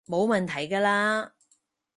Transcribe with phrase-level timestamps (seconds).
[0.07, 1.31] 冇問題㗎喇